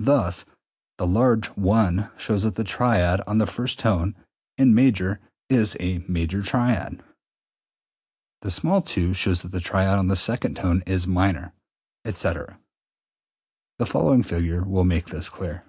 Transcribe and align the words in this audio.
Thus 0.00 0.42
e.g., 0.42 0.50
the 0.98 1.06
large 1.06 1.58
I 1.58 2.10
shows 2.18 2.42
that 2.42 2.56
the 2.56 2.64
triad 2.64 3.22
on 3.26 3.38
the 3.38 3.46
first 3.46 3.78
tone 3.78 4.14
(in 4.58 4.74
major) 4.74 5.20
is 5.48 5.74
a 5.80 6.04
major 6.06 6.42
triad, 6.42 7.02
the 8.42 8.50
small 8.50 8.84
II 8.94 9.14
shows 9.14 9.40
that 9.40 9.52
the 9.52 9.58
triad 9.60 9.98
on 9.98 10.08
the 10.08 10.16
second 10.16 10.56
tone 10.56 10.82
is 10.84 11.06
minor, 11.06 11.54
etc. 12.04 12.58
The 13.78 13.86
following 13.86 14.22
figure 14.22 14.64
will 14.64 14.84
make 14.84 15.06
this 15.06 15.30
clear. 15.30 15.64